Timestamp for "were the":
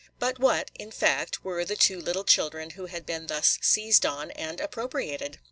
1.45-1.75